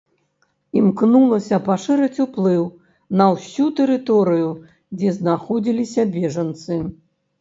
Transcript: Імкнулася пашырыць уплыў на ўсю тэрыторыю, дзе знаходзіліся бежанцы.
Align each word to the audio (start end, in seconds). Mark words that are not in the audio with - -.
Імкнулася 0.79 1.59
пашырыць 1.67 2.23
уплыў 2.25 2.63
на 3.21 3.25
ўсю 3.35 3.67
тэрыторыю, 3.81 4.49
дзе 4.99 5.09
знаходзіліся 5.19 6.01
бежанцы. 6.17 6.81